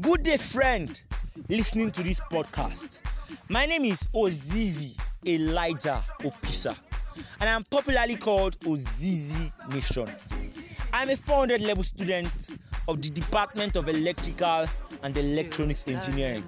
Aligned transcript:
Good 0.00 0.22
day, 0.22 0.36
friend, 0.36 1.00
listening 1.48 1.90
to 1.90 2.02
this 2.02 2.20
podcast. 2.20 3.00
My 3.48 3.66
name 3.66 3.84
is 3.84 4.06
Ozizi 4.14 4.96
Elijah 5.26 6.02
Opisa, 6.20 6.76
and 7.40 7.50
I'm 7.50 7.64
popularly 7.64 8.16
called 8.16 8.58
Ozizi 8.60 9.52
Nation. 9.72 10.08
I'm 10.92 11.10
a 11.10 11.16
400 11.16 11.60
level 11.60 11.82
student 11.82 12.30
of 12.88 13.02
the 13.02 13.10
Department 13.10 13.76
of 13.76 13.88
Electrical 13.88 14.66
and 15.02 15.16
Electronics 15.16 15.86
Engineering 15.88 16.44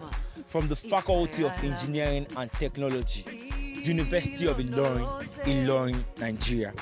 from 0.46 0.68
the 0.68 0.76
Faculty 0.76 1.44
of 1.44 1.52
Engineering 1.64 2.26
and 2.36 2.50
Technology, 2.52 3.50
University 3.60 4.46
of 4.46 4.58
Ilorin, 4.58 5.24
Ilorin, 5.44 6.02
Nigeria. 6.20 6.72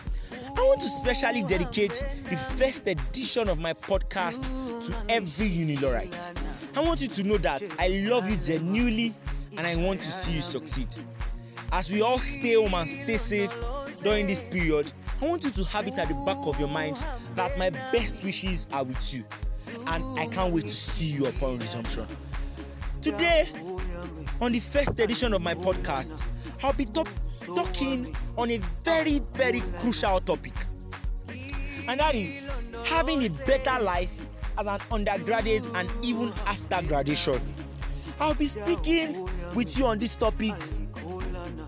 I 0.57 0.61
want 0.63 0.83
to 0.83 0.89
specially 0.89 1.43
dedicate 1.43 2.05
the 2.29 2.37
first 2.37 2.87
edition 2.87 3.49
of 3.49 3.59
my 3.59 3.73
podcast 3.73 4.43
to 4.87 4.95
every 5.09 5.49
Unilorite. 5.49 6.50
I 6.75 6.81
want 6.81 7.03
you 7.03 7.09
to 7.09 7.23
know 7.25 7.37
that 7.39 7.63
I 7.79 7.89
love 8.09 8.31
you 8.31 8.37
genuinely 8.37 9.15
and 9.57 9.67
I 9.67 9.75
want 9.77 10.03
to 10.03 10.11
see 10.13 10.33
you 10.33 10.41
succeed. 10.41 10.89
As 11.73 11.91
we 11.91 12.01
all 12.01 12.19
stay 12.19 12.55
home 12.55 12.75
and 12.75 12.89
stay 12.89 13.17
safe 13.17 13.55
during 14.03 14.27
this 14.27 14.45
period, 14.45 14.93
I 15.21 15.27
want 15.27 15.45
you 15.45 15.51
to 15.51 15.65
have 15.65 15.89
it 15.89 15.99
at 15.99 16.09
the 16.09 16.15
back 16.27 16.39
of 16.43 16.59
your 16.61 16.69
mind 16.69 17.03
that 17.35 17.59
my 17.59 17.71
best 17.71 18.23
wishes 18.23 18.69
are 18.73 18.85
with 18.85 19.13
you 19.15 19.25
and 19.89 20.19
I 20.19 20.27
can't 20.27 20.53
wait 20.55 20.65
to 20.65 20.75
see 20.75 21.07
you 21.07 21.27
upon 21.27 21.59
resumption. 21.59 22.07
Today, 23.03 23.49
on 24.41 24.53
the 24.53 24.61
first 24.61 24.91
edition 25.01 25.33
of 25.33 25.43
my 25.43 25.55
podcast, 25.55 26.23
I'll 26.63 26.73
be 26.73 26.85
top- 26.85 27.09
talking 27.47 28.15
on 28.37 28.51
a 28.51 28.59
very, 28.85 29.21
very 29.35 29.61
crucial 29.79 30.21
topic, 30.21 30.53
and 31.89 31.99
that 31.99 32.15
is 32.15 32.47
having 32.85 33.25
a 33.25 33.29
better 33.31 33.83
life 33.83 34.20
as 34.61 34.67
an 34.67 34.81
undergraduate 34.93 35.65
and 35.75 35.91
even 36.03 36.33
after 36.47 36.83
graduation. 36.87 37.41
I'll 38.21 38.35
be 38.35 38.47
speaking 38.47 39.29
with 39.55 39.79
you 39.79 39.87
on 39.87 39.99
this 39.99 40.17
topic. 40.17 40.55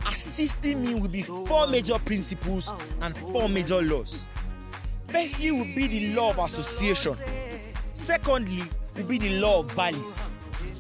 Assisting 0.06 0.84
me 0.84 0.94
will 0.94 1.08
be 1.08 1.22
four 1.22 1.66
major 1.66 1.98
principles 1.98 2.70
and 3.00 3.16
four 3.16 3.48
major 3.48 3.80
laws. 3.80 4.26
Firstly, 5.08 5.52
will 5.52 5.64
be 5.64 5.86
the 5.86 6.14
law 6.14 6.30
of 6.30 6.38
association. 6.38 7.16
Secondly, 7.94 8.64
will 8.96 9.04
be 9.04 9.18
the 9.18 9.38
law 9.40 9.60
of 9.60 9.70
value. 9.72 10.12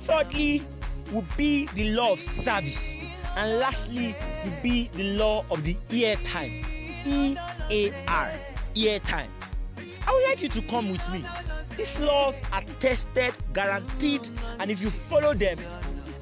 Thirdly, 0.04 0.66
will 1.12 1.24
be 1.36 1.66
the 1.74 1.92
law 1.92 2.12
of 2.12 2.22
service. 2.22 2.96
And 3.36 3.58
lastly, 3.58 4.14
will 4.44 4.62
be 4.62 4.88
the 4.92 5.16
law 5.16 5.44
of 5.50 5.64
the 5.64 5.76
ear 5.90 6.16
time. 6.16 6.64
E 7.06 7.36
A 7.70 7.92
R, 8.06 8.32
ear 8.74 8.98
time. 9.00 9.30
I 10.06 10.12
would 10.12 10.28
like 10.28 10.42
you 10.42 10.48
to 10.48 10.62
come 10.62 10.90
with 10.90 11.08
me. 11.10 11.24
These 11.76 12.00
laws 12.00 12.42
are 12.52 12.62
tested, 12.80 13.34
guaranteed, 13.52 14.28
and 14.60 14.70
if 14.70 14.82
you 14.82 14.90
follow 14.90 15.34
them, 15.34 15.58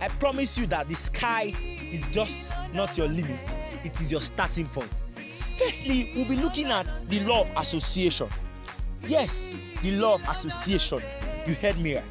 I 0.00 0.08
promise 0.08 0.56
you 0.56 0.66
that 0.66 0.88
the 0.88 0.94
sky 0.94 1.54
is 1.92 2.06
just 2.08 2.52
not 2.72 2.96
your 2.96 3.08
limit, 3.08 3.40
it 3.84 3.98
is 4.00 4.12
your 4.12 4.20
starting 4.20 4.66
point. 4.66 4.90
Firstly, 5.56 6.12
we'll 6.14 6.28
be 6.28 6.36
looking 6.36 6.66
at 6.66 6.86
the 7.08 7.20
law 7.20 7.42
of 7.42 7.50
association. 7.56 8.28
Yes, 9.06 9.54
the 9.82 9.92
law 9.92 10.14
of 10.14 10.28
association. 10.28 11.02
You 11.46 11.54
heard 11.54 11.78
me 11.78 11.96
right. 11.96 12.04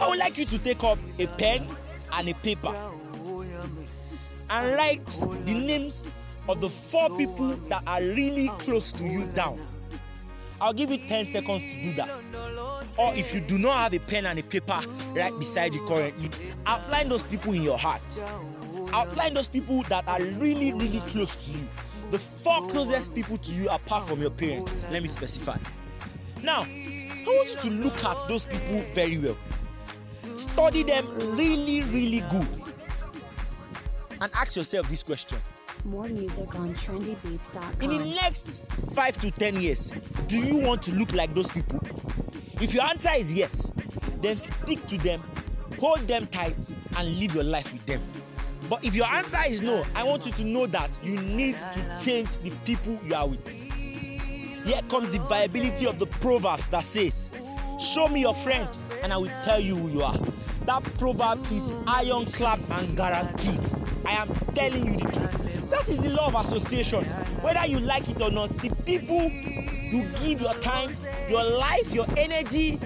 I 0.00 0.08
would 0.08 0.18
like 0.18 0.36
you 0.36 0.44
to 0.46 0.58
take 0.58 0.84
up 0.84 0.98
a 1.18 1.26
pen 1.26 1.66
and 2.12 2.28
a 2.28 2.34
paper 2.34 2.74
and 4.50 4.76
write 4.76 5.06
the 5.06 5.54
names 5.54 6.08
of 6.48 6.60
the 6.60 6.68
four 6.68 7.16
people 7.16 7.56
that 7.68 7.82
are 7.86 8.00
really 8.00 8.48
close 8.58 8.92
to 8.92 9.04
you 9.04 9.24
down. 9.26 9.58
I'll 10.60 10.72
give 10.72 10.90
you 10.90 10.98
10 10.98 11.26
seconds 11.26 11.62
to 11.62 11.82
do 11.82 11.92
that. 11.94 12.10
Or 12.96 13.14
if 13.14 13.34
you 13.34 13.40
do 13.40 13.58
not 13.58 13.76
have 13.76 13.94
a 13.94 13.98
pen 13.98 14.26
and 14.26 14.38
a 14.38 14.42
paper 14.42 14.80
right 15.14 15.32
beside 15.38 15.74
you 15.74 15.84
currently, 15.86 16.30
outline 16.64 17.08
those 17.08 17.26
people 17.26 17.52
in 17.52 17.62
your 17.62 17.78
heart. 17.78 18.00
Outline 18.92 19.34
those 19.34 19.48
people 19.48 19.82
that 19.84 20.06
are 20.08 20.22
really, 20.22 20.72
really 20.72 21.00
close 21.00 21.34
to 21.36 21.50
you. 21.50 21.66
The 22.10 22.18
four 22.18 22.66
closest 22.68 23.14
people 23.14 23.36
to 23.38 23.52
you 23.52 23.68
apart 23.68 24.08
from 24.08 24.20
your 24.20 24.30
parents. 24.30 24.86
Let 24.90 25.02
me 25.02 25.08
specify. 25.08 25.58
Now, 26.42 26.62
I 26.62 27.24
want 27.26 27.50
you 27.50 27.56
to 27.62 27.70
look 27.70 28.02
at 28.04 28.26
those 28.28 28.46
people 28.46 28.84
very 28.94 29.18
well. 29.18 29.36
Study 30.38 30.82
them 30.84 31.06
really, 31.36 31.82
really 31.82 32.20
good. 32.30 32.48
And 34.20 34.32
ask 34.34 34.56
yourself 34.56 34.88
this 34.88 35.02
question 35.02 35.38
More 35.84 36.08
music 36.08 36.54
on 36.56 36.74
trendybeats.com. 36.74 37.80
In 37.80 37.98
the 37.98 38.14
next 38.14 38.64
five 38.92 39.16
to 39.18 39.30
ten 39.30 39.60
years, 39.60 39.90
do 40.26 40.38
you 40.38 40.56
want 40.56 40.82
to 40.82 40.92
look 40.92 41.12
like 41.12 41.32
those 41.34 41.50
people? 41.50 41.80
If 42.60 42.74
your 42.74 42.84
answer 42.84 43.10
is 43.16 43.34
yes, 43.34 43.72
then 44.20 44.36
stick 44.36 44.86
to 44.86 44.98
them, 44.98 45.22
hold 45.78 46.00
them 46.08 46.26
tight, 46.26 46.56
and 46.96 47.18
live 47.18 47.34
your 47.34 47.44
life 47.44 47.72
with 47.72 47.84
them. 47.86 48.00
But 48.68 48.84
if 48.84 48.96
your 48.96 49.06
answer 49.06 49.38
is 49.46 49.60
no, 49.62 49.84
I 49.94 50.02
want 50.02 50.26
you 50.26 50.32
to 50.32 50.44
know 50.44 50.66
that 50.66 50.98
you 51.02 51.16
need 51.16 51.58
to 51.58 51.98
change 52.02 52.36
the 52.38 52.50
people 52.64 52.98
you 53.04 53.14
are 53.14 53.28
with. 53.28 53.46
Here 54.66 54.80
comes 54.88 55.10
the 55.10 55.20
viability 55.20 55.86
of 55.86 56.00
the 56.00 56.06
proverbs 56.06 56.66
that 56.68 56.84
says, 56.84 57.30
Show 57.78 58.08
me 58.08 58.22
your 58.22 58.34
friend, 58.34 58.68
and 59.02 59.12
I 59.12 59.16
will 59.16 59.30
tell 59.44 59.60
you 59.60 59.76
who 59.76 59.98
you 59.98 60.02
are. 60.02 60.18
That 60.64 60.82
proverb 60.98 61.40
is 61.52 61.70
ironclad 61.86 62.60
and 62.70 62.96
guaranteed. 62.96 63.60
I 64.04 64.14
am 64.14 64.34
telling 64.54 64.86
you 64.94 64.98
the 64.98 65.12
truth. 65.12 65.45
That 65.76 65.90
is 65.90 65.98
the 65.98 66.08
law 66.08 66.28
of 66.28 66.34
association. 66.36 67.04
Whether 67.42 67.66
you 67.66 67.80
like 67.80 68.08
it 68.08 68.22
or 68.22 68.30
not, 68.30 68.48
the 68.48 68.74
people 68.86 69.30
you 69.30 70.08
give 70.22 70.40
your 70.40 70.54
time, 70.54 70.96
your 71.28 71.44
life, 71.44 71.92
your 71.92 72.06
energy, 72.16 72.80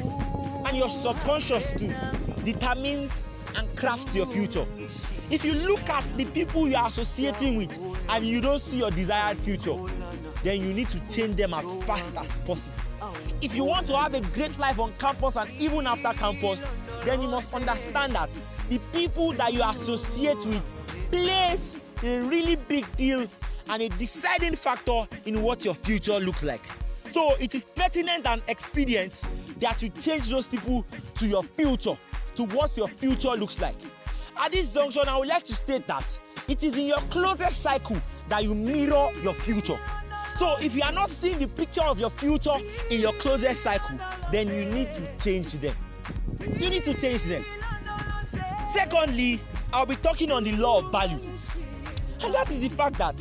and 0.67 0.77
your 0.77 0.91
subconscious 0.91 1.73
to 1.75 1.87
determines 2.43 3.29
and 3.57 3.77
crafts 3.77 4.17
your 4.17 4.27
future. 4.27 4.67
If 5.31 5.45
you 5.45 5.55
look 5.55 5.89
at 5.89 6.05
the 6.17 6.25
people 6.25 6.67
you 6.67 6.75
are 6.75 6.89
associating 6.89 7.57
with 7.57 7.79
and 8.09 8.27
you 8.27 8.41
don't 8.41 8.61
see 8.61 8.79
your 8.79 8.91
desired 8.91 9.39
future, 9.39 9.77
then 10.43 10.61
you 10.61 10.75
need 10.75 10.91
to 10.91 10.99
change 11.07 11.37
them 11.37 11.55
as 11.55 11.65
fast 11.85 12.13
as 12.17 12.37
possible. 12.39 12.75
If 13.41 13.55
you 13.55 13.63
want 13.63 13.87
to 13.87 13.97
have 13.97 14.15
a 14.15 14.21
great 14.21 14.59
life 14.59 14.81
on 14.81 14.95
campus 14.99 15.37
and 15.37 15.49
even 15.61 15.87
after 15.87 16.13
campus, 16.19 16.61
then 17.05 17.23
you 17.23 17.29
must 17.29 17.55
understand 17.55 18.15
that 18.15 18.31
the 18.69 18.81
people 18.93 19.33
that 19.35 19.55
you 19.55 19.63
associate 19.63 20.45
with 20.45 20.75
plays 21.13 21.77
a 22.03 22.21
really 22.21 22.57
big 22.57 22.85
deal 22.97 23.27
and 23.69 23.83
a 23.83 23.89
deciding 23.91 24.57
factor 24.57 25.07
in 25.27 25.43
what 25.43 25.65
your 25.65 25.75
future 25.75 26.19
looks 26.19 26.43
like. 26.43 26.63
So 27.11 27.35
it 27.37 27.55
is 27.55 27.65
pertinent 27.65 28.27
and 28.27 28.43
expedient 28.49 29.23
that 29.59 29.83
you 29.83 29.89
change 29.89 30.29
those 30.29 30.49
people 30.49 30.87
to 31.17 31.27
your 31.27 31.43
future, 31.43 31.97
to 32.37 32.45
what 32.45 32.77
your 32.77 32.89
future 32.89 33.31
looks 33.31 33.61
like. 33.61 33.77
At 34.37 34.53
this 34.53 34.73
junction, 34.73 35.03
I 35.09 35.19
would 35.19 35.29
like 35.29 35.45
to 35.45 35.55
state 35.55 35.87
that 35.89 36.19
it 36.49 36.65
is 36.65 36.77
in 36.77 36.87
your 36.87 37.01
closest 37.11 37.63
cycle 37.63 37.97
that 38.29 38.45
you 38.45 38.55
mirror 38.55 39.11
your 39.23 39.35
future. 39.35 39.79
So 40.37 40.57
if 40.59 40.75
you 40.75 40.83
are 40.83 40.93
not 40.93 41.11
seeing 41.11 41.39
the 41.39 41.49
picture 41.49 41.83
of 41.83 41.99
your 41.99 42.11
future 42.11 42.57
in 42.91 43.01
your 43.01 43.13
closest 43.15 43.63
cycle, 43.63 43.99
then 44.33 44.49
you 44.49 44.65
need 44.65 44.95
to 44.95 45.17
change 45.19 45.53
them. 45.55 45.75
You 46.59 46.71
need 46.71 46.85
to 46.85 46.95
change 46.95 47.25
them. 47.25 47.45
Secondly, 48.73 49.41
I'll 49.73 49.85
be 49.85 49.97
talking 49.97 50.31
on 50.33 50.45
the 50.45 50.53
law 50.53 50.79
of 50.79 50.91
value. 50.91 51.21
And 52.23 52.35
that 52.35 52.51
is 52.51 52.61
the 52.61 52.69
fact 52.69 52.99
that 52.99 53.15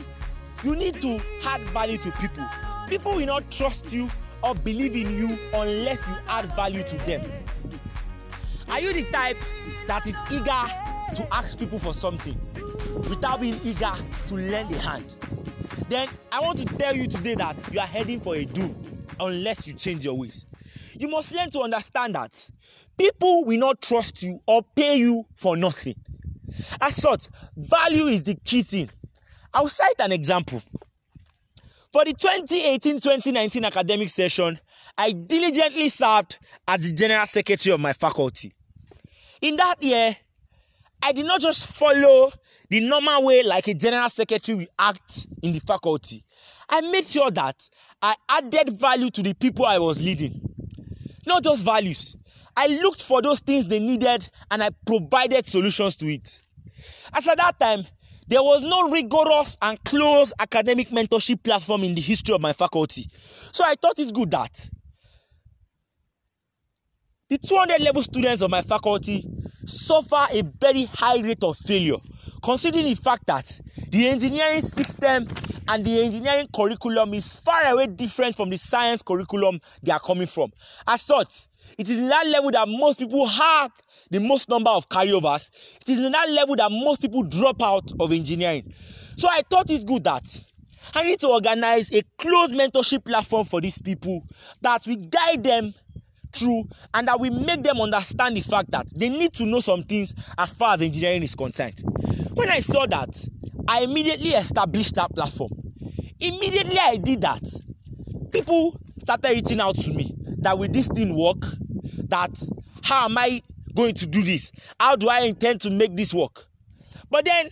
you 0.63 0.75
need 0.75 1.01
to 1.01 1.19
add 1.45 1.61
value 1.69 1.97
to 1.97 2.11
people. 2.11 2.45
People 2.87 3.15
will 3.15 3.25
not 3.25 3.49
trust 3.49 3.93
you 3.93 4.09
or 4.43 4.55
believe 4.55 4.95
in 4.95 5.15
you 5.15 5.37
unless 5.53 6.05
you 6.07 6.15
add 6.27 6.45
value 6.55 6.83
to 6.83 6.97
them. 6.99 7.21
Are 8.69 8.79
you 8.79 8.93
the 8.93 9.03
type 9.11 9.37
that 9.87 10.05
is 10.05 10.15
eager 10.31 11.15
to 11.15 11.27
ask 11.33 11.57
people 11.57 11.79
for 11.79 11.93
something 11.93 12.39
without 13.09 13.41
being 13.41 13.59
eager 13.63 13.93
to 14.27 14.35
lend 14.35 14.73
a 14.73 14.79
hand? 14.79 15.15
Then 15.87 16.07
I 16.31 16.39
want 16.41 16.59
to 16.59 16.65
tell 16.77 16.95
you 16.95 17.07
today 17.07 17.35
that 17.35 17.55
you 17.71 17.79
are 17.79 17.87
heading 17.87 18.19
for 18.19 18.35
a 18.35 18.45
doom 18.45 18.75
unless 19.19 19.65
you 19.65 19.73
change 19.73 20.05
your 20.05 20.15
ways. 20.15 20.45
You 20.93 21.07
must 21.07 21.31
learn 21.31 21.49
to 21.51 21.61
understand 21.61 22.15
that 22.15 22.31
people 22.97 23.45
will 23.45 23.57
not 23.59 23.81
trust 23.81 24.21
you 24.21 24.41
or 24.45 24.61
pay 24.75 24.97
you 24.97 25.25
for 25.35 25.57
nothing. 25.57 25.95
As 26.81 26.95
such, 26.95 27.27
value 27.55 28.07
is 28.07 28.23
the 28.23 28.35
key 28.35 28.63
thing. 28.63 28.89
I'll 29.53 29.69
cite 29.69 29.99
an 29.99 30.11
example. 30.11 30.61
For 31.91 32.05
the 32.05 32.13
2018-2019 32.13 33.65
academic 33.65 34.09
session, 34.09 34.59
I 34.97 35.11
diligently 35.11 35.89
served 35.89 36.37
as 36.67 36.89
the 36.89 36.95
general 36.95 37.25
secretary 37.25 37.73
of 37.73 37.79
my 37.79 37.93
faculty. 37.93 38.53
In 39.41 39.55
that 39.55 39.81
year, 39.81 40.15
I 41.01 41.11
did 41.13 41.25
not 41.25 41.41
just 41.41 41.65
follow 41.67 42.31
the 42.69 42.81
normal 42.81 43.25
way 43.25 43.41
like 43.43 43.67
a 43.67 43.73
general 43.73 44.09
secretary 44.09 44.57
will 44.59 44.67
act 44.77 45.25
in 45.41 45.51
the 45.51 45.59
faculty. 45.59 46.23
I 46.69 46.81
made 46.81 47.05
sure 47.05 47.31
that 47.31 47.67
I 48.01 48.15
added 48.29 48.79
value 48.79 49.09
to 49.09 49.23
the 49.23 49.33
people 49.33 49.65
I 49.65 49.79
was 49.79 49.99
leading. 49.99 50.41
Not 51.25 51.43
just 51.43 51.65
values. 51.65 52.15
I 52.55 52.67
looked 52.67 53.01
for 53.01 53.21
those 53.21 53.39
things 53.39 53.65
they 53.65 53.79
needed 53.79 54.29
and 54.51 54.61
I 54.61 54.69
provided 54.85 55.47
solutions 55.47 55.95
to 55.97 56.13
it. 56.13 56.41
As 57.13 57.27
at 57.27 57.37
that 57.37 57.59
time, 57.59 57.85
there 58.27 58.43
was 58.43 58.61
no 58.61 58.89
rigorous 58.89 59.57
and 59.61 59.83
close 59.83 60.33
academic 60.39 60.91
mentorship 60.91 61.43
platform 61.43 61.83
in 61.83 61.95
the 61.95 62.01
history 62.01 62.35
of 62.35 62.41
my 62.41 62.53
faculty. 62.53 63.09
So 63.51 63.63
I 63.65 63.75
thought 63.81 63.99
it 63.99 64.13
good 64.13 64.31
that 64.31 64.69
the 67.29 67.37
the 67.37 67.47
200 67.47 67.81
level 67.81 68.01
students 68.01 68.41
of 68.41 68.49
my 68.49 68.61
faculty 68.61 69.23
suffer 69.65 70.27
a 70.31 70.43
very 70.59 70.85
high 70.85 71.19
rate 71.21 71.43
of 71.43 71.57
failure 71.57 71.97
considering 72.43 72.85
the 72.85 72.95
fact 72.95 73.25
that 73.27 73.59
the 73.89 74.07
engineering 74.07 74.61
system 74.61 75.27
and 75.67 75.85
the 75.85 76.01
engineering 76.01 76.47
curriculum 76.55 77.13
is 77.13 77.33
far 77.33 77.65
away 77.71 77.87
different 77.87 78.35
from 78.35 78.49
the 78.49 78.57
science 78.57 79.01
curriculum 79.01 79.59
they 79.83 79.91
are 79.91 79.99
coming 79.99 80.27
from 80.27 80.51
as 80.87 81.01
such 81.01 81.47
it 81.77 81.89
is 81.89 81.99
in 81.99 82.09
that 82.09 82.27
level 82.27 82.51
that 82.51 82.67
most 82.67 82.99
people 82.99 83.25
have 83.27 83.71
the 84.11 84.19
most 84.19 84.49
number 84.49 84.71
of 84.71 84.89
carryovers. 84.89 85.49
It 85.81 85.89
is 85.89 85.97
in 85.99 86.11
that 86.11 86.29
level 86.29 86.55
that 86.55 86.71
most 86.71 87.01
people 87.01 87.23
drop 87.23 87.61
out 87.61 87.91
of 87.99 88.11
engineering. 88.11 88.73
So 89.17 89.27
i 89.29 89.41
thought 89.49 89.69
it's 89.69 89.83
good 89.83 90.05
that 90.05 90.23
i 90.93 91.03
need 91.03 91.19
to 91.19 91.27
organize 91.27 91.91
a 91.93 92.01
closed 92.17 92.53
mentorship 92.53 93.03
platform 93.03 93.45
for 93.45 93.59
these 93.59 93.81
people 93.81 94.25
that 94.61 94.87
we 94.87 94.95
guide 94.95 95.43
them 95.43 95.73
through 96.31 96.63
and 96.93 97.05
that 97.07 97.19
we 97.19 97.29
make 97.29 97.63
them 97.63 97.81
understand 97.81 98.37
the 98.37 98.41
fact 98.41 98.71
that 98.71 98.87
they 98.95 99.09
need 99.09 99.33
to 99.33 99.45
know 99.45 99.59
some 99.59 99.83
things 99.83 100.13
as 100.37 100.53
far 100.53 100.75
as 100.75 100.81
engineering 100.81 101.21
is 101.23 101.35
concerned. 101.35 101.81
When 102.33 102.49
i 102.49 102.59
saw 102.59 102.85
that 102.85 103.09
i 103.67 103.81
immediately 103.81 104.29
established 104.29 104.95
that 104.95 105.13
platform. 105.13 105.51
Immediately 106.21 106.77
i 106.79 106.95
did 106.95 107.19
that 107.21 107.43
people 108.31 108.79
started 108.99 109.29
reaching 109.31 109.59
out 109.59 109.75
to 109.75 109.91
me 109.93 110.15
that 110.41 110.57
will 110.57 110.69
this 110.69 110.87
thing 110.87 111.15
work? 111.15 111.45
That 112.09 112.31
how 112.83 113.05
am 113.05 113.17
i 113.17 113.41
going 113.75 113.93
to 113.95 114.07
do 114.07 114.23
this? 114.23 114.51
How 114.79 114.95
do 114.95 115.09
i 115.09 115.21
intend 115.21 115.61
to 115.61 115.69
make 115.69 115.95
this 115.95 116.13
work? 116.13 116.45
But 117.09 117.25
then 117.25 117.49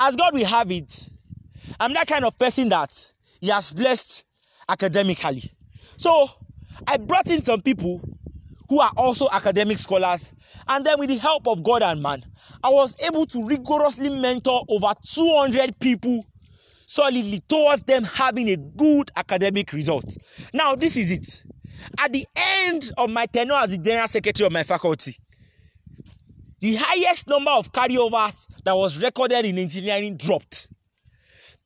as 0.00 0.16
god 0.16 0.34
will 0.34 0.46
have 0.46 0.70
it 0.70 1.08
i'm 1.80 1.92
that 1.94 2.06
kind 2.06 2.24
of 2.24 2.38
person 2.38 2.68
that 2.68 2.90
he 3.40 3.48
has 3.48 3.72
blessed 3.72 4.24
academically. 4.68 5.52
So 5.96 6.30
i 6.86 6.96
brought 6.96 7.30
in 7.30 7.42
some 7.42 7.62
people 7.62 8.00
who 8.68 8.80
are 8.80 8.92
also 8.96 9.28
academic 9.32 9.78
scholars 9.78 10.32
and 10.68 10.84
then 10.84 10.98
with 10.98 11.08
the 11.10 11.18
help 11.18 11.46
of 11.46 11.62
god 11.62 11.82
and 11.82 12.02
man 12.02 12.24
i 12.64 12.68
was 12.68 12.96
able 13.00 13.26
to 13.26 13.46
rigorously 13.46 14.08
mentor 14.08 14.64
over 14.68 14.92
200 15.04 15.78
people 15.78 16.24
solidly 16.92 17.40
towards 17.48 17.82
them 17.84 18.04
having 18.04 18.50
a 18.50 18.56
good 18.56 19.10
academic 19.16 19.72
result. 19.72 20.04
Now 20.52 20.74
this 20.74 20.96
is 20.96 21.10
it 21.10 21.42
at 21.98 22.12
the 22.12 22.26
end 22.36 22.90
of 22.96 23.10
my 23.10 23.26
tenure 23.26 23.54
as 23.54 23.70
the 23.70 23.78
general 23.78 24.08
secretary 24.08 24.46
of 24.46 24.52
my 24.52 24.62
faculty 24.62 25.16
the 26.62 26.76
highest 26.76 27.26
number 27.26 27.50
of 27.50 27.72
carryovers 27.72 28.46
that 28.64 28.72
was 28.76 28.96
recorded 28.96 29.44
in 29.44 29.58
engineering 29.58 30.16
dropped. 30.16 30.68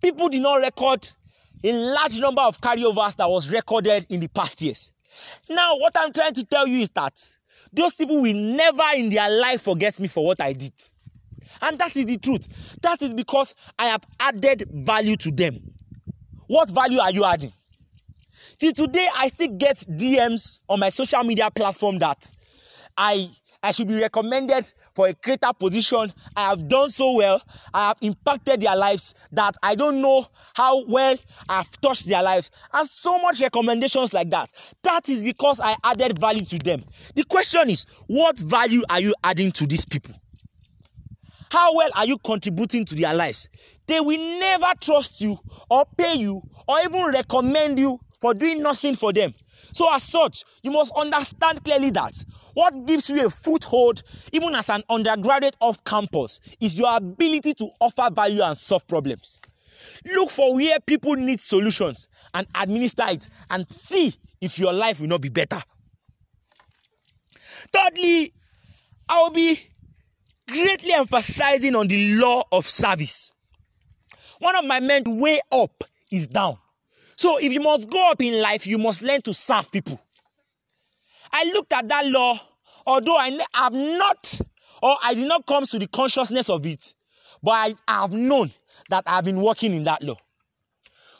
People 0.01 0.31
did 0.31 0.41
not 0.41 0.55
record 0.57 1.07
a 1.63 1.73
large 1.73 2.19
number 2.19 2.41
of 2.41 2.59
carryovers 2.63 3.15
that 3.17 3.29
was 3.29 3.51
recorded 3.51 4.07
in 4.09 4.21
the 4.21 4.29
past 4.29 4.61
years. 4.63 4.91
Now 5.51 5.77
what 5.77 5.93
i'm 5.97 6.13
trying 6.15 6.33
to 6.35 6.45
tell 6.45 6.67
you 6.67 6.81
is 6.81 6.89
that 6.91 7.13
those 7.75 7.95
people 7.95 8.23
will 8.23 8.33
never 8.35 8.85
in 8.95 9.11
their 9.11 9.29
life 9.39 9.63
forget 9.63 10.01
me 10.01 10.09
for 10.09 10.25
what 10.25 10.41
i 10.41 10.55
did. 10.55 10.73
And 11.61 11.79
that 11.79 11.95
is 11.95 12.07
the 12.07 12.17
truth. 12.17 12.49
That 12.81 13.03
is 13.03 13.13
because 13.13 13.55
i 13.79 13.87
have 13.89 14.03
added 14.19 14.67
value 14.73 15.17
to 15.17 15.31
them. 15.31 15.61
What 16.47 16.71
value 16.71 17.01
are 17.01 17.11
you 17.11 17.25
adding 17.27 17.53
till 18.59 18.73
today 18.73 19.09
i 19.19 19.29
still 19.29 19.49
get 19.57 19.77
dms 19.77 20.61
on 20.69 20.81
my 20.81 20.91
social 20.91 21.23
media 21.25 21.51
platform 21.51 21.99
that 21.99 22.31
i 22.97 23.29
i 23.63 23.73
should 23.73 23.89
be 23.89 23.95
recommended 23.95 24.73
for 24.97 25.09
a 25.09 25.13
greater 25.13 25.53
position. 25.53 26.11
I 26.35 26.47
have 26.47 26.67
done 26.69 26.89
so 26.89 27.13
well. 27.13 27.43
I 27.75 27.89
have 27.89 27.99
impacted 28.01 28.63
their 28.63 28.75
lives 28.75 29.15
that 29.33 29.55
i 29.63 29.75
don't 29.75 30.01
know 30.01 30.27
how 30.55 30.85
well 30.87 31.17
i 31.51 31.59
have 31.59 31.81
touched 31.83 32.09
their 32.09 32.23
lives. 32.23 32.51
And 32.73 32.89
so 32.89 33.19
much 33.19 33.41
recommendations 33.43 34.15
like 34.15 34.31
that. 34.31 34.51
That 34.83 35.09
is 35.11 35.23
because 35.23 35.61
i 35.61 35.77
added 35.85 36.19
value 36.19 36.47
to 36.47 36.59
them. 36.59 36.83
The 37.15 37.25
question 37.25 37.69
is 37.69 37.85
what 38.07 38.39
value 38.39 38.83
are 38.89 39.01
you 39.01 39.15
adding 39.23 39.53
to 39.53 39.67
these 39.67 39.85
people? 39.85 40.15
How 41.51 41.77
well 41.77 41.91
are 41.95 42.07
you 42.07 42.17
contributing 42.19 42.87
to 42.87 42.95
their 42.95 43.13
lives? 43.15 43.49
They 43.87 44.01
will 44.01 44.19
never 44.41 44.73
trust 44.81 45.21
you 45.21 45.39
or 45.71 45.85
pay 45.99 46.15
you 46.15 46.43
or 46.67 46.81
even 46.81 47.05
recommend 47.13 47.79
you 47.79 48.01
for 48.21 48.35
doing 48.35 48.63
nothing 48.63 48.95
for 48.95 49.13
them. 49.13 49.35
So 49.73 49.93
as 49.93 50.03
such 50.03 50.45
you 50.63 50.71
must 50.71 50.93
understand 50.97 51.65
clearly 51.65 51.91
that 51.91 52.15
what 52.55 52.87
gives 52.87 53.11
you 53.11 53.27
a 53.27 53.31
foothold 53.31 54.03
even 54.33 54.55
as 54.55 54.71
an 54.71 54.83
undergraduate 54.89 55.57
off 55.61 55.83
campus 55.85 56.41
is 56.61 56.79
your 56.79 56.97
ability 56.97 57.55
to 57.55 57.69
offer 57.81 58.09
value 58.13 58.43
and 58.43 58.57
solve 58.57 58.87
problems. 58.87 59.41
Look 60.05 60.31
for 60.31 60.55
where 60.57 60.79
people 60.81 61.15
need 61.17 61.41
solutions 61.41 62.09
and 62.33 62.47
administer 62.55 63.05
it 63.09 63.29
and 63.51 63.71
see 63.71 64.15
if 64.41 64.59
your 64.59 64.73
life 64.73 65.01
will 65.01 65.09
not 65.09 65.21
be 65.21 65.29
better. 65.29 65.63
Thirdly 67.73 68.33
i 69.09 69.23
will 69.23 69.31
be 69.31 69.61
greatly 70.49 70.93
emphasizing 70.93 71.77
on 71.77 71.87
the 71.89 72.15
law 72.17 72.43
of 72.53 72.69
service. 72.69 73.31
One 74.39 74.57
of 74.57 74.65
my 74.65 74.81
men 74.81 75.03
way 75.19 75.41
up 75.53 75.85
is 76.11 76.29
down 76.29 76.59
so 77.17 77.39
if 77.39 77.53
you 77.53 77.61
must 77.61 77.89
go 77.91 78.11
up 78.11 78.23
in 78.23 78.41
life 78.41 78.67
you 78.67 78.79
must 78.79 79.03
learn 79.03 79.23
to 79.23 79.35
serve 79.35 79.71
people. 79.73 80.01
I 81.33 81.45
looked 81.53 81.73
at 81.73 81.89
that 81.89 82.07
law 82.07 82.39
although 82.87 83.17
i 83.17 83.37
have 83.55 83.73
not 83.73 84.41
or 84.83 84.97
i 85.03 85.15
did 85.15 85.27
not 85.27 85.47
come 85.47 85.67
to 85.67 85.79
the 85.79 85.89
consciousness 85.89 86.49
of 86.49 86.65
it 86.67 86.95
but 87.43 87.75
i 87.89 88.01
have 88.01 88.13
known 88.13 88.51
that 88.91 89.03
i 89.07 89.17
have 89.17 89.25
been 89.25 89.41
working 89.41 89.75
in 89.75 89.85
that 89.85 90.03
law. 90.03 90.17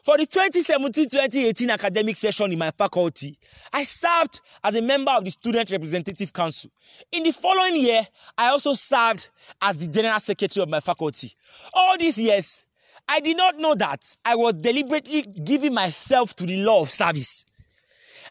For 0.03 0.17
the 0.17 0.27
2017-2018 0.29 1.69
academic 1.69 2.15
session 2.15 2.53
in 2.53 2.59
my 2.59 2.71
faculty 2.71 3.39
i 3.73 3.83
served 3.83 4.41
as 4.63 4.77
a 4.77 4.83
member 4.83 5.11
of 5.11 5.25
the 5.25 5.31
student 5.31 5.71
representative 5.71 6.33
council. 6.33 6.71
In 7.11 7.25
the 7.25 7.33
following 7.33 7.77
year 7.77 8.07
i 8.39 8.49
also 8.49 8.75
served 8.75 9.29
as 9.61 9.79
the 9.79 9.89
general 9.89 10.21
secretary 10.21 10.63
of 10.63 10.69
my 10.69 10.81
faculty. 10.81 11.35
All 11.73 11.97
these 11.99 12.19
years 12.19 12.66
I 13.09 13.21
did 13.21 13.37
not 13.37 13.59
know 13.59 13.75
that 13.77 14.05
I 14.25 14.35
was 14.35 14.55
deliberately 14.55 15.23
giving 15.23 15.75
myself 15.75 16.35
to 16.37 16.47
the 16.47 16.57
law 16.63 16.83
of 16.83 16.91
service. 16.91 17.45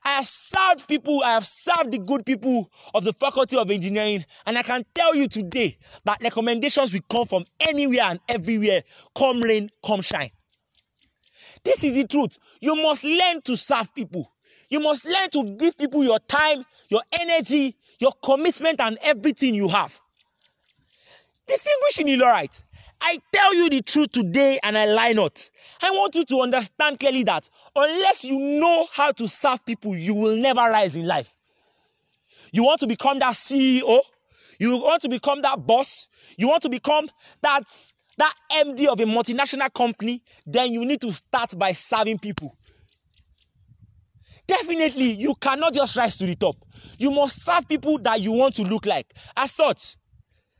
I 0.04 0.10
have 0.10 0.28
served 0.28 0.88
people, 0.88 1.24
I 1.24 1.32
have 1.32 1.46
served 1.48 1.92
the 1.92 1.98
good 1.98 2.26
people 2.26 2.70
of 2.94 3.04
the 3.04 3.14
Faculty 3.14 3.58
of 3.58 3.72
Engineering, 3.72 4.26
and 4.46 4.58
I 4.58 4.62
can 4.62 4.84
tell 4.94 5.16
you 5.16 5.28
today 5.28 5.78
that 6.04 6.22
recommendations 6.22 6.94
will 6.94 7.02
come 7.10 7.26
from 7.26 7.46
anywhere 7.60 8.04
and 8.04 8.20
everywhere, 8.30 8.84
come 9.16 9.42
rain, 9.42 9.72
come 9.84 10.02
shine. 10.02 10.30
This 11.64 11.84
is 11.84 11.94
the 11.94 12.06
truth. 12.06 12.38
You 12.60 12.76
must 12.76 13.04
learn 13.04 13.42
to 13.44 13.58
serve 13.58 13.94
people. 13.96 14.32
You 14.70 14.80
must 14.80 15.06
learn 15.06 15.30
to 15.32 15.56
give 15.58 15.76
people 15.78 16.04
your 16.04 16.20
time, 16.20 16.64
your 16.90 17.02
energy, 17.20 17.76
your 18.00 18.12
commitment, 18.24 18.80
and 18.80 19.00
everything 19.02 19.56
you 19.56 19.68
have. 19.70 20.00
Distinguishing 21.48 22.08
Illorite, 22.08 22.62
I 23.08 23.20
tell 23.32 23.54
you 23.54 23.70
the 23.70 23.84
truth 23.84 24.14
today 24.14 24.60
and 24.64 24.76
I 24.76 24.88
lie 24.88 25.14
not. 25.14 25.52
I 25.80 25.92
want 25.92 26.16
you 26.16 26.26
to 26.26 26.42
understand 26.42 27.00
clearly 27.00 27.22
that 27.24 27.48
unless 27.76 28.24
you 28.24 28.40
know 28.40 28.88
how 28.92 29.12
to 29.12 29.28
serve 29.28 29.64
people, 29.64 29.96
you 29.96 30.16
will 30.16 30.36
never 30.36 30.62
rise 30.62 30.96
in 30.96 31.06
life. 31.06 31.36
You 32.52 32.64
want 32.64 32.80
to 32.80 32.88
become 32.88 33.20
that 33.20 33.36
CEO, 33.36 34.00
you 34.58 34.78
want 34.78 35.04
to 35.04 35.10
become 35.10 35.44
that 35.44 35.68
boss, 35.68 36.08
you 36.36 36.48
want 36.48 36.64
to 36.64 36.70
become 36.70 37.08
that 37.44 37.62
that 38.18 38.34
MD 38.52 38.88
of 38.88 39.00
a 39.00 39.04
multinational 39.04 39.72
company, 39.72 40.24
then 40.48 40.74
you 40.74 40.84
need 40.84 41.02
to 41.02 41.14
start 41.14 41.56
by 41.60 41.74
serving 41.74 42.18
people. 42.18 42.58
Definitely, 44.48 45.14
you 45.14 45.36
cannot 45.36 45.76
just 45.76 45.96
rise 45.96 46.18
to 46.18 46.26
the 46.26 46.36
top. 46.36 46.56
You 46.98 47.12
must 47.12 47.44
serve 47.44 47.68
people 47.68 48.00
that 48.00 48.20
you 48.22 48.32
want 48.32 48.56
to 48.56 48.64
look 48.64 48.88
like. 48.88 49.14
As 49.38 49.52
such, 49.52 49.96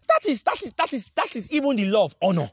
that 0.08 0.30
is 0.30 0.44
that 0.44 0.62
is 0.62 0.72
that 0.78 0.94
is 0.94 1.12
that 1.16 1.36
is 1.36 1.52
even 1.52 1.76
the 1.76 1.86
law 1.86 2.06
of 2.06 2.16
honor. 2.22 2.50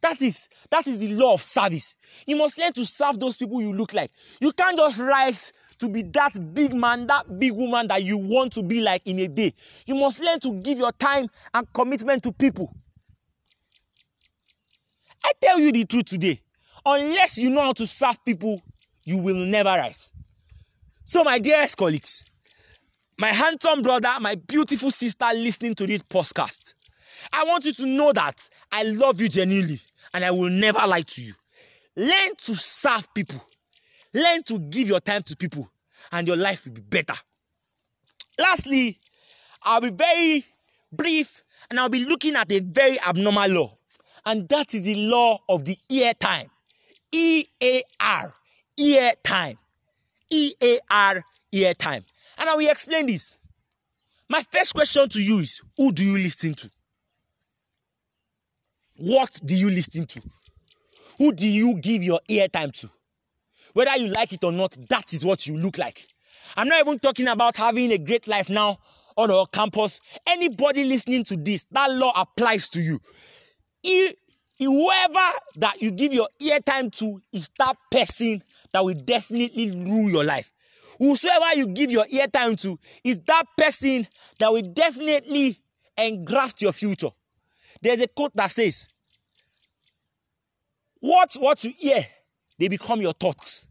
That 0.00 0.20
is 0.22 0.48
that 0.70 0.86
is 0.86 0.98
the 0.98 1.14
law 1.14 1.34
of 1.34 1.42
service. 1.42 1.94
You 2.26 2.36
must 2.36 2.58
learn 2.58 2.72
to 2.74 2.84
serve 2.84 3.18
those 3.20 3.36
people 3.36 3.60
you 3.60 3.72
look 3.72 3.92
like. 3.92 4.10
You 4.40 4.52
can't 4.52 4.76
just 4.76 4.98
rise 4.98 5.52
to 5.78 5.88
be 5.88 6.02
that 6.02 6.54
big 6.54 6.74
man, 6.74 7.06
that 7.08 7.38
big 7.38 7.52
woman 7.52 7.88
that 7.88 8.04
you 8.04 8.16
want 8.16 8.52
to 8.54 8.62
be 8.62 8.80
like 8.80 9.02
in 9.04 9.18
a 9.18 9.28
day. 9.28 9.52
You 9.86 9.96
must 9.96 10.20
learn 10.20 10.38
to 10.40 10.52
give 10.52 10.78
your 10.78 10.92
time 10.92 11.28
and 11.52 11.70
commitment 11.72 12.22
to 12.22 12.32
people. 12.32 12.72
I 15.24 15.32
tell 15.40 15.58
you 15.58 15.72
the 15.72 15.84
truth 15.84 16.06
today. 16.06 16.40
Unless 16.84 17.38
you 17.38 17.50
know 17.50 17.62
how 17.62 17.72
to 17.74 17.86
serve 17.86 18.24
people, 18.24 18.60
you 19.04 19.16
will 19.18 19.46
never 19.46 19.70
rise. 19.70 20.10
So, 21.04 21.22
my 21.24 21.38
dearest 21.38 21.76
colleagues, 21.76 22.24
my 23.18 23.28
handsome 23.28 23.82
brother, 23.82 24.12
my 24.20 24.34
beautiful 24.34 24.90
sister 24.90 25.26
listening 25.34 25.74
to 25.76 25.86
this 25.86 26.02
podcast, 26.02 26.74
I 27.32 27.44
want 27.44 27.64
you 27.64 27.72
to 27.74 27.86
know 27.86 28.12
that 28.12 28.40
I 28.70 28.84
love 28.84 29.20
you 29.20 29.28
genuinely 29.28 29.80
and 30.14 30.24
I 30.24 30.30
will 30.30 30.50
never 30.50 30.86
lie 30.86 31.02
to 31.02 31.22
you. 31.22 31.34
Learn 31.96 32.36
to 32.38 32.54
serve 32.54 33.12
people, 33.14 33.42
learn 34.14 34.42
to 34.44 34.58
give 34.58 34.88
your 34.88 35.00
time 35.00 35.22
to 35.24 35.36
people, 35.36 35.70
and 36.10 36.26
your 36.26 36.36
life 36.36 36.64
will 36.64 36.72
be 36.72 36.80
better. 36.80 37.14
Lastly, 38.38 38.98
I'll 39.62 39.80
be 39.80 39.90
very 39.90 40.44
brief 40.90 41.44
and 41.70 41.78
I'll 41.78 41.88
be 41.88 42.04
looking 42.04 42.34
at 42.34 42.50
a 42.50 42.60
very 42.60 42.98
abnormal 43.00 43.48
law, 43.50 43.78
and 44.24 44.48
that 44.48 44.74
is 44.74 44.82
the 44.82 44.94
law 44.94 45.38
of 45.48 45.64
the 45.64 45.78
ear 45.88 46.14
time. 46.14 46.50
E 47.12 47.44
A 47.62 47.82
R, 48.00 48.34
ear 48.78 49.12
time. 49.22 49.58
E 50.30 50.54
A 50.62 50.80
R, 50.90 51.24
ear 51.52 51.74
time. 51.74 52.04
And 52.38 52.48
I 52.48 52.56
will 52.56 52.70
explain 52.70 53.06
this. 53.06 53.36
My 54.28 54.42
first 54.50 54.74
question 54.74 55.08
to 55.10 55.22
you 55.22 55.40
is 55.40 55.60
who 55.76 55.92
do 55.92 56.04
you 56.04 56.16
listen 56.16 56.54
to? 56.54 56.70
What 59.04 59.40
do 59.44 59.56
you 59.56 59.68
listen 59.68 60.06
to? 60.06 60.22
Who 61.18 61.32
do 61.32 61.48
you 61.48 61.74
give 61.74 62.04
your 62.04 62.20
eartime 62.28 62.70
to? 62.74 62.90
Whether 63.72 63.96
you 63.96 64.06
like 64.06 64.32
it 64.32 64.44
or 64.44 64.52
not, 64.52 64.78
that 64.90 65.12
is 65.12 65.24
what 65.24 65.44
you 65.44 65.56
look 65.56 65.76
like. 65.76 66.06
I'm 66.56 66.68
not 66.68 66.78
even 66.78 67.00
talking 67.00 67.26
about 67.26 67.56
having 67.56 67.90
a 67.90 67.98
great 67.98 68.28
life 68.28 68.48
now 68.48 68.78
on 69.16 69.32
our 69.32 69.46
campus. 69.46 69.98
Anybody 70.24 70.84
listening 70.84 71.24
to 71.24 71.36
this, 71.36 71.66
that 71.72 71.90
law 71.90 72.12
applies 72.14 72.68
to 72.68 72.80
you. 72.80 73.00
If, 73.82 74.14
whoever 74.60 75.36
that 75.56 75.82
you 75.82 75.90
give 75.90 76.12
your 76.12 76.28
eartime 76.40 76.92
to 76.92 77.20
is 77.32 77.50
that 77.58 77.74
person 77.90 78.44
that 78.72 78.84
will 78.84 78.94
definitely 78.94 79.72
rule 79.84 80.10
your 80.10 80.22
life. 80.24 80.52
Whosoever 81.00 81.56
you 81.56 81.66
give 81.66 81.90
your 81.90 82.06
eartime 82.06 82.54
to 82.58 82.78
is 83.02 83.18
that 83.26 83.46
person 83.58 84.06
that 84.38 84.52
will 84.52 84.62
definitely 84.62 85.58
engraft 85.98 86.62
your 86.62 86.72
future. 86.72 87.10
There's 87.82 88.00
a 88.00 88.06
quote 88.06 88.30
that 88.36 88.52
says, 88.52 88.86
What 91.02 91.34
what 91.40 91.64
you 91.64 91.74
hear, 91.76 92.06
they 92.60 92.68
become 92.68 93.02
your 93.02 93.12
thoughts. 93.12 93.66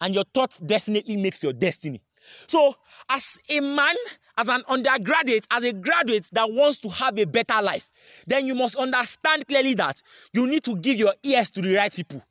And 0.00 0.14
your 0.14 0.22
thoughts 0.32 0.58
definitely 0.58 1.16
makes 1.16 1.42
your 1.42 1.52
destiny. 1.52 2.00
So, 2.46 2.76
as 3.08 3.38
a 3.48 3.58
man, 3.58 3.96
as 4.38 4.48
an 4.48 4.62
undergraduate, 4.68 5.48
as 5.50 5.64
a 5.64 5.72
graduate 5.72 6.28
that 6.32 6.48
wants 6.48 6.78
to 6.80 6.88
have 6.88 7.18
a 7.18 7.24
better 7.24 7.60
life, 7.60 7.90
then 8.24 8.46
you 8.46 8.54
must 8.54 8.76
understand 8.76 9.48
clearly 9.48 9.74
that 9.74 10.00
you 10.32 10.46
need 10.46 10.62
to 10.62 10.76
give 10.76 10.96
your 10.96 11.12
ears 11.24 11.50
to 11.50 11.60
the 11.60 11.74
right 11.74 11.92
people. 11.92 12.22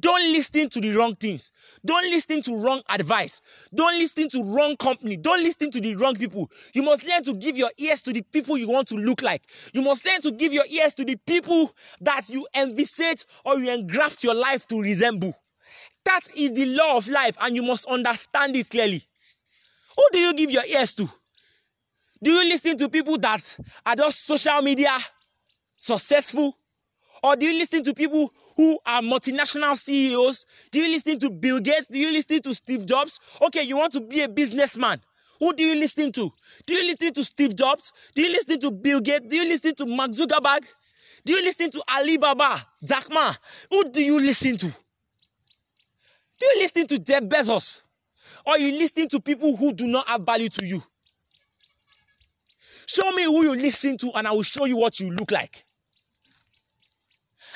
Don't 0.00 0.32
listen 0.32 0.68
to 0.70 0.80
the 0.80 0.90
wrong 0.90 1.14
things. 1.14 1.52
Don't 1.84 2.04
listen 2.04 2.42
to 2.42 2.56
wrong 2.56 2.82
advice. 2.88 3.40
Don't 3.72 3.96
listen 3.98 4.28
to 4.30 4.42
wrong 4.42 4.76
company. 4.76 5.16
Don't 5.16 5.42
listen 5.42 5.70
to 5.70 5.80
the 5.80 5.94
wrong 5.94 6.16
people. 6.16 6.50
You 6.72 6.82
must 6.82 7.04
learn 7.04 7.22
to 7.24 7.34
give 7.34 7.56
your 7.56 7.70
ears 7.78 8.02
to 8.02 8.12
the 8.12 8.22
people 8.22 8.58
you 8.58 8.68
want 8.68 8.88
to 8.88 8.96
look 8.96 9.22
like. 9.22 9.42
You 9.72 9.82
must 9.82 10.04
learn 10.04 10.20
to 10.22 10.32
give 10.32 10.52
your 10.52 10.66
ears 10.66 10.94
to 10.94 11.04
the 11.04 11.16
people 11.16 11.72
that 12.00 12.28
you 12.28 12.46
envisage 12.56 13.24
or 13.44 13.58
you 13.58 13.70
engraft 13.70 14.24
your 14.24 14.34
life 14.34 14.66
to 14.68 14.80
resemble. 14.80 15.34
That 16.04 16.22
is 16.36 16.52
the 16.52 16.66
law 16.66 16.98
of 16.98 17.08
life, 17.08 17.36
and 17.40 17.56
you 17.56 17.62
must 17.62 17.86
understand 17.86 18.56
it 18.56 18.68
clearly. 18.68 19.02
Who 19.96 20.04
do 20.12 20.18
you 20.18 20.34
give 20.34 20.50
your 20.50 20.64
ears 20.66 20.94
to? 20.94 21.08
Do 22.22 22.30
you 22.30 22.44
listen 22.48 22.76
to 22.78 22.88
people 22.88 23.16
that 23.18 23.56
are 23.86 23.96
just 23.96 24.26
social 24.26 24.60
media 24.60 24.90
successful? 25.76 26.58
Or 27.22 27.36
do 27.36 27.46
you 27.46 27.58
listen 27.58 27.82
to 27.84 27.94
people 27.94 28.32
who 28.56 28.78
are 28.86 29.00
multinational 29.00 29.76
CEOs? 29.76 30.46
Do 30.70 30.80
you 30.80 30.90
listen 30.90 31.18
to 31.20 31.30
Bill 31.30 31.60
Gates? 31.60 31.88
Do 31.88 31.98
you 31.98 32.12
listen 32.12 32.40
to 32.42 32.54
Steve 32.54 32.86
Jobs? 32.86 33.18
Okay, 33.42 33.62
you 33.62 33.76
want 33.76 33.92
to 33.94 34.00
be 34.00 34.22
a 34.22 34.28
businessman. 34.28 35.00
Who 35.40 35.52
do 35.52 35.62
you 35.62 35.74
listen 35.78 36.12
to? 36.12 36.32
Do 36.66 36.74
you 36.74 36.86
listen 36.86 37.12
to 37.14 37.24
Steve 37.24 37.56
Jobs? 37.56 37.92
Do 38.14 38.22
you 38.22 38.30
listen 38.30 38.60
to 38.60 38.70
Bill 38.70 39.00
Gates? 39.00 39.26
Do 39.28 39.36
you 39.36 39.48
listen 39.48 39.74
to 39.74 39.86
Mark 39.86 40.12
Zuckerberg? 40.12 40.64
Do 41.24 41.32
you 41.32 41.42
listen 41.42 41.70
to 41.70 41.82
Alibaba, 41.96 42.66
Jack 42.84 43.10
Ma? 43.10 43.34
Who 43.70 43.90
do 43.90 44.02
you 44.02 44.20
listen 44.20 44.56
to? 44.58 44.66
Do 44.66 46.46
you 46.46 46.58
listen 46.60 46.86
to 46.86 46.98
Jeff 46.98 47.22
Bezos? 47.24 47.80
Or 48.46 48.58
you 48.58 48.78
listen 48.78 49.08
to 49.08 49.20
people 49.20 49.56
who 49.56 49.72
do 49.72 49.86
not 49.86 50.06
have 50.06 50.20
value 50.22 50.50
to 50.50 50.66
you? 50.66 50.82
Show 52.86 53.10
me 53.12 53.24
who 53.24 53.42
you 53.44 53.54
listen 53.54 53.96
to, 53.98 54.12
and 54.14 54.28
I 54.28 54.32
will 54.32 54.42
show 54.42 54.66
you 54.66 54.76
what 54.76 55.00
you 55.00 55.10
look 55.10 55.30
like. 55.30 55.64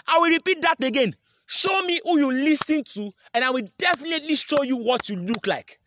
I 0.07 0.19
will 0.19 0.31
repeat 0.31 0.63
that 0.63 0.83
again. 0.83 1.17
Show 1.47 1.83
me 1.83 2.01
who 2.05 2.19
you 2.19 2.31
listen 2.33 2.85
to, 2.85 3.11
and 3.33 3.45
I 3.45 3.51
will 3.51 3.67
definitely 3.79 4.35
show 4.35 4.63
you 4.63 4.77
what 4.77 5.09
you 5.09 5.17
look 5.17 5.47
like. 5.47 5.81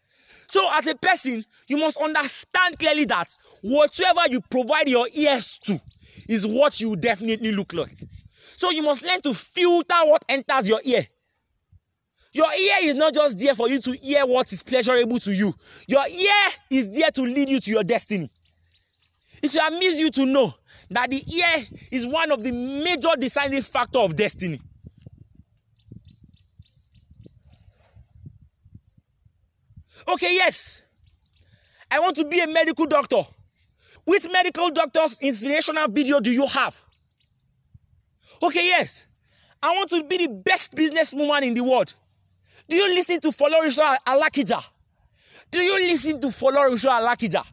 So, 0.47 0.67
as 0.73 0.87
a 0.87 0.95
person, 0.95 1.45
you 1.67 1.77
must 1.77 1.97
understand 1.97 2.77
clearly 2.79 3.05
that 3.05 3.29
whatever 3.61 4.21
you 4.29 4.41
provide 4.41 4.89
your 4.89 5.07
ears 5.13 5.59
to 5.65 5.79
is 6.27 6.45
what 6.45 6.81
you 6.81 6.95
definitely 6.95 7.51
look 7.51 7.73
like. 7.73 7.95
So, 8.57 8.71
you 8.71 8.81
must 8.81 9.03
learn 9.03 9.21
to 9.21 9.33
filter 9.33 9.95
what 10.05 10.25
enters 10.27 10.67
your 10.67 10.81
ear. 10.83 11.05
Your 12.33 12.51
ear 12.53 12.75
is 12.83 12.95
not 12.95 13.13
just 13.13 13.37
there 13.37 13.55
for 13.55 13.69
you 13.69 13.79
to 13.81 13.91
hear 13.97 14.25
what 14.25 14.51
is 14.51 14.63
pleasurable 14.63 15.19
to 15.19 15.33
you, 15.33 15.53
your 15.87 16.07
ear 16.07 16.51
is 16.69 16.91
there 16.91 17.11
to 17.11 17.21
lead 17.21 17.49
you 17.49 17.59
to 17.59 17.71
your 17.71 17.83
destiny. 17.83 18.31
It 19.41 19.51
should 19.51 19.62
amuse 19.62 20.00
you 20.00 20.12
to 20.12 20.25
know 20.25 20.53
that 20.89 21.10
the 21.10 21.24
ear 21.33 21.65
is 21.89 22.05
one 22.05 22.31
of 22.31 22.43
the 22.43 22.51
major 22.51 23.10
deciding 23.17 23.62
factor 23.63 24.00
of 24.00 24.15
destiny. 24.15 24.60
Okay, 30.07 30.33
yes. 30.33 30.81
I 31.89 32.00
want 32.00 32.15
to 32.17 32.25
be 32.25 32.39
a 32.39 32.48
medical 32.48 32.86
doctor. 32.86 33.21
Which 34.05 34.27
medical 34.31 34.71
doctor's 34.71 35.19
inspirational 35.19 35.88
video 35.89 36.19
do 36.19 36.31
you 36.31 36.48
have? 36.48 36.81
Okay, 38.41 38.65
yes. 38.67 39.05
I 39.62 39.75
want 39.75 39.89
to 39.91 40.03
be 40.03 40.17
the 40.17 40.27
best 40.27 40.74
businesswoman 40.75 41.43
in 41.43 41.53
the 41.53 41.63
world. 41.63 41.93
Do 42.67 42.75
you 42.75 42.88
listen 42.95 43.19
to 43.21 43.29
Folorunsho 43.29 43.95
Alakija? 44.07 44.63
Do 45.51 45.62
you 45.62 45.75
listen 45.88 46.19
to 46.21 46.27
Folorunsho 46.27 46.89
Alakija? 46.89 47.45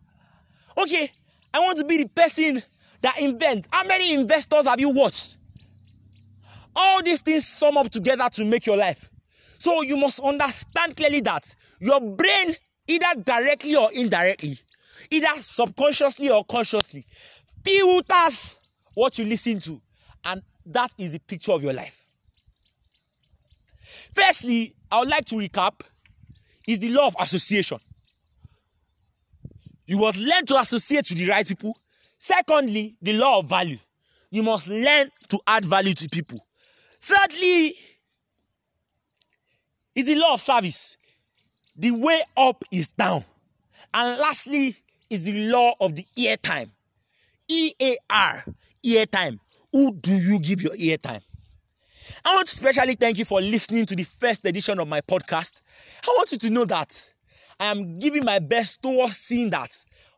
Okay, 0.77 1.11
I 1.53 1.61
want 1.61 1.79
to 1.79 1.85
be 1.85 2.03
the 2.03 2.09
person 2.09 2.63
that 3.03 3.19
invent. 3.19 3.67
How 3.73 3.85
many 3.85 4.15
investors 4.15 4.67
have 4.67 4.81
you 4.81 4.91
watched? 4.91 5.39
All 6.75 7.03
these 7.03 7.21
things 7.21 7.47
sum 7.47 7.77
up 7.77 7.91
together 7.91 8.29
to 8.33 8.45
make 8.45 8.67
your 8.67 8.77
life. 8.77 9.11
So 9.59 9.83
you 9.83 9.97
must 9.97 10.21
understand 10.21 10.97
clearly 10.97 11.21
that 11.23 11.55
your 11.81 12.01
brain, 12.01 12.55
either 12.87 13.21
directly 13.25 13.75
or 13.75 13.91
indirectly, 13.93 14.59
either 15.11 15.41
subconsciously 15.41 16.31
or 16.31 16.45
consciously, 16.45 17.07
filters 17.65 18.59
what 18.95 19.19
you 19.19 19.25
listen 19.25 19.59
to, 19.61 19.81
and 20.25 20.43
that 20.67 20.93
is 20.99 21.13
the 21.13 21.19
picture 21.19 21.53
of 21.53 21.63
your 21.63 21.73
life. 21.73 22.07
Firstly, 24.13 24.75
I 24.91 25.01
would 25.01 25.09
like 25.09 25.25
to 25.27 25.37
recap 25.37 25.81
is 26.67 26.79
the 26.79 26.91
law 26.91 27.09
of 27.09 27.17
association. 27.19 27.79
You 29.89 29.97
must 29.97 30.19
learn 30.19 30.45
to 30.47 30.61
associate 30.61 31.09
with 31.09 31.19
the 31.19 31.29
right 31.29 31.49
people. 31.49 31.75
Secondly, 32.19 32.95
the 33.01 33.15
law 33.15 33.39
of 33.39 33.47
value. 33.47 33.79
You 34.31 34.43
must 34.43 34.69
learn 34.69 35.11
to 35.29 35.41
add 35.47 35.65
value 35.65 35.95
to 35.95 36.09
people. 36.11 36.47
Thirdly, 37.01 37.75
is 39.95 40.05
the 40.05 40.15
law 40.17 40.35
of 40.35 40.43
service. 40.43 40.99
The 41.75 41.91
way 41.93 42.21
up 42.37 42.65
is 42.71 42.89
down. 42.89 43.25
And 43.95 44.19
lastly, 44.19 44.77
is 45.09 45.25
the 45.25 45.49
law 45.49 45.73
of 45.81 45.97
the 45.97 46.05
ear 46.17 46.37
time. 46.37 46.71
E 47.49 47.73
A 47.81 47.97
R, 48.11 48.45
ear 48.83 49.07
time. 49.07 49.41
Who 49.73 49.95
do 49.95 50.15
you 50.15 50.39
give 50.39 50.61
your 50.61 50.77
ear 50.77 50.99
time? 50.99 51.23
I 52.27 52.35
want 52.35 52.47
to 52.49 52.55
specially 52.55 52.95
thank 52.95 53.17
you 53.17 53.25
for 53.25 53.41
listening 53.41 53.87
to 53.87 53.97
the 53.97 54.05
first 54.05 54.45
edition 54.45 54.79
of 54.81 54.87
my 54.87 55.01
podcast. 55.01 55.63
I 56.05 56.15
want 56.19 56.31
you 56.33 56.39
to 56.39 56.51
know 56.51 56.67
that 56.67 57.08
I 57.61 57.67
am 57.67 57.99
giving 57.99 58.25
my 58.25 58.39
best 58.39 58.83
towards 58.83 59.17
seeing 59.17 59.51
that 59.51 59.71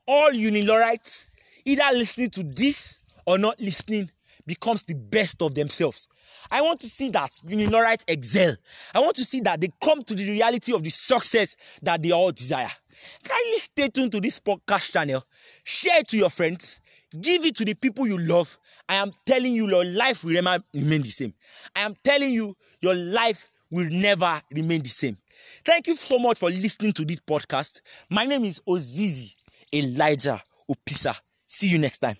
all 0.06 0.30
Unilorites, 0.30 1.26
either 1.64 1.84
listening 1.92 2.30
to 2.30 2.42
this 2.42 2.98
or 3.26 3.38
not 3.38 3.60
listening, 3.60 4.10
becomes 4.46 4.84
the 4.84 4.94
best 4.94 5.40
of 5.42 5.54
themselves. 5.54 6.08
I 6.50 6.62
want 6.62 6.80
to 6.80 6.88
see 6.88 7.08
that 7.10 7.30
Unilorites 7.46 8.04
excel. 8.08 8.56
I 8.94 9.00
want 9.00 9.16
to 9.16 9.24
see 9.24 9.40
that 9.40 9.60
they 9.60 9.68
come 9.82 10.02
to 10.02 10.14
the 10.14 10.28
reality 10.30 10.72
of 10.72 10.82
the 10.82 10.90
success 10.90 11.56
that 11.82 12.02
they 12.02 12.10
all 12.10 12.32
desire. 12.32 12.70
Kindly 13.22 13.58
stay 13.58 13.88
tuned 13.88 14.12
to 14.12 14.20
this 14.20 14.40
podcast 14.40 14.92
channel, 14.92 15.24
share 15.64 16.00
it 16.00 16.08
to 16.08 16.18
your 16.18 16.30
friends, 16.30 16.80
give 17.20 17.44
it 17.44 17.56
to 17.56 17.64
the 17.64 17.74
people 17.74 18.06
you 18.06 18.18
love. 18.18 18.58
I 18.88 18.96
am 18.96 19.12
telling 19.24 19.54
you, 19.54 19.68
your 19.68 19.84
life 19.84 20.24
will 20.24 20.34
remain 20.34 21.02
the 21.02 21.10
same. 21.10 21.34
I 21.76 21.80
am 21.80 21.94
telling 22.02 22.32
you, 22.32 22.56
your 22.80 22.94
life 22.94 23.50
will 23.70 23.88
never 23.88 24.40
remain 24.50 24.82
the 24.82 24.88
same. 24.88 25.16
Thank 25.64 25.86
you 25.86 25.96
so 25.96 26.18
much 26.18 26.38
for 26.38 26.50
listening 26.50 26.92
to 26.94 27.04
this 27.04 27.20
podcast. 27.20 27.80
My 28.08 28.24
name 28.24 28.44
is 28.44 28.60
Ozizi 28.66 29.34
Elijah 29.74 30.42
Opisa. 30.70 31.14
See 31.46 31.68
you 31.68 31.78
next 31.78 31.98
time. 31.98 32.16